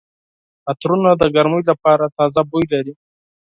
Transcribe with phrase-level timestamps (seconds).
[0.69, 2.93] عطرونه د ګرمۍ لپاره تازه بوی لري.